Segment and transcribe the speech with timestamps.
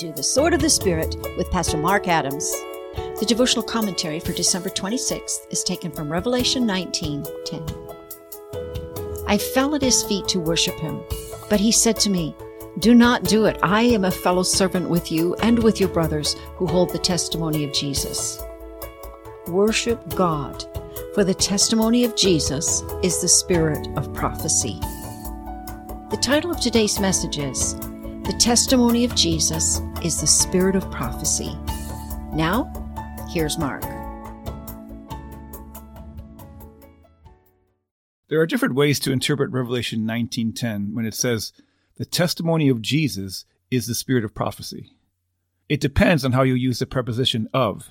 [0.00, 2.50] to the Sword of the Spirit with Pastor Mark Adams.
[3.18, 7.62] The devotional commentary for December 26th is taken from Revelation 19 10.
[9.28, 11.02] I fell at his feet to worship him,
[11.50, 12.34] but he said to me,
[12.78, 13.58] Do not do it.
[13.62, 17.62] I am a fellow servant with you and with your brothers who hold the testimony
[17.64, 18.40] of Jesus.
[19.48, 20.64] Worship God,
[21.14, 24.80] for the testimony of Jesus is the spirit of prophecy.
[26.10, 27.74] The title of today's message is
[28.30, 31.52] The Testimony of Jesus is the Spirit of Prophecy.
[32.32, 32.72] Now,
[33.28, 33.82] here's Mark.
[38.28, 41.52] There are different ways to interpret Revelation 19:10 when it says
[41.96, 44.92] the testimony of Jesus is the spirit of prophecy.
[45.68, 47.90] It depends on how you use the preposition of.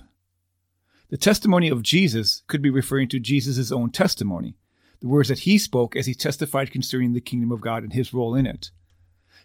[1.10, 4.56] The testimony of Jesus could be referring to Jesus' own testimony,
[5.02, 8.14] the words that he spoke as he testified concerning the kingdom of God and his
[8.14, 8.72] role in it.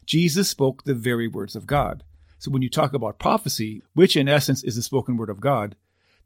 [0.07, 2.05] Jesus spoke the very words of God.
[2.39, 5.77] So when you talk about prophecy, which in essence is the spoken word of God,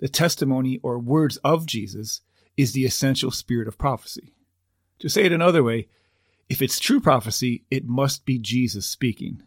[0.00, 2.22] the testimony or words of Jesus
[2.56, 4.34] is the essential spirit of prophecy.
[4.98, 5.88] To say it another way,
[6.48, 9.42] if it's true prophecy, it must be Jesus speaking.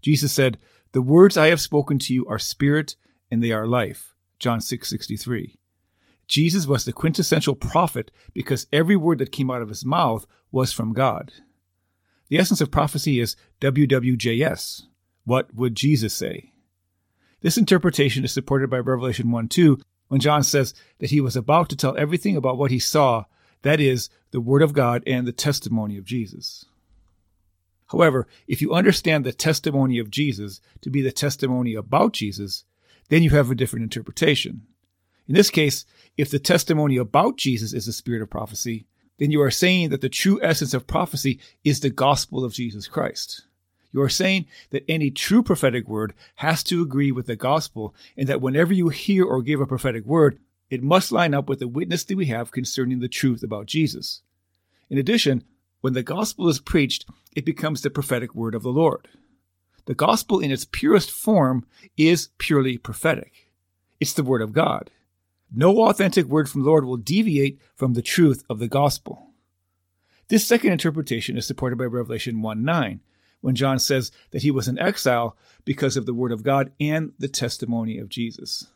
[0.00, 0.58] Jesus said,
[0.92, 2.96] "The words I have spoken to you are spirit
[3.30, 5.58] and they are life." John 6:63.
[6.26, 10.72] Jesus was the quintessential prophet because every word that came out of his mouth was
[10.72, 11.32] from God.
[12.28, 14.82] The essence of prophecy is WWJS.
[15.24, 16.52] What would Jesus say?
[17.40, 21.68] This interpretation is supported by Revelation 1 2, when John says that he was about
[21.70, 23.24] to tell everything about what he saw,
[23.62, 26.64] that is, the Word of God and the testimony of Jesus.
[27.88, 32.64] However, if you understand the testimony of Jesus to be the testimony about Jesus,
[33.08, 34.66] then you have a different interpretation.
[35.26, 35.84] In this case,
[36.16, 38.86] if the testimony about Jesus is the spirit of prophecy,
[39.18, 42.88] then you are saying that the true essence of prophecy is the gospel of Jesus
[42.88, 43.44] Christ.
[43.92, 48.28] You are saying that any true prophetic word has to agree with the gospel, and
[48.28, 50.38] that whenever you hear or give a prophetic word,
[50.70, 54.22] it must line up with the witness that we have concerning the truth about Jesus.
[54.90, 55.42] In addition,
[55.80, 59.08] when the gospel is preached, it becomes the prophetic word of the Lord.
[59.86, 61.64] The gospel in its purest form
[61.96, 63.50] is purely prophetic.
[64.00, 64.90] It's the word of God.
[65.52, 69.28] No authentic word from the Lord will deviate from the truth of the gospel.
[70.28, 73.00] This second interpretation is supported by Revelation 1 9,
[73.40, 77.12] when John says that he was in exile because of the word of God and
[77.18, 78.66] the testimony of Jesus.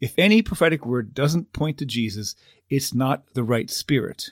[0.00, 2.36] If any prophetic word doesn't point to Jesus,
[2.68, 4.30] it's not the right spirit.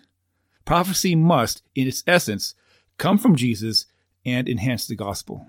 [0.65, 2.55] Prophecy must, in its essence,
[2.99, 3.87] come from Jesus
[4.25, 5.47] and enhance the gospel.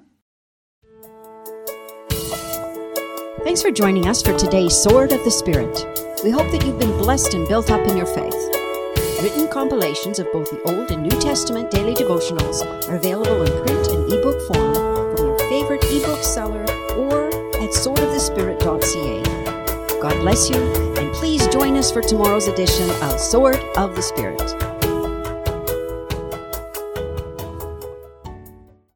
[3.44, 5.84] Thanks for joining us for today's Sword of the Spirit.
[6.24, 8.35] We hope that you've been blessed and built up in your faith.
[9.19, 13.88] Written compilations of both the Old and New Testament daily devotionals are available in print
[13.88, 14.75] and ebook form
[15.18, 16.62] from your favorite ebook seller
[16.96, 19.24] or at swordofthespirit.ca.
[20.00, 20.58] God bless you,
[20.97, 24.71] and please join us for tomorrow's edition of Sword of the Spirit.